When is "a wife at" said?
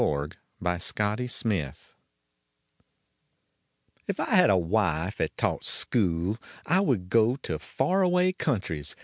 4.49-5.37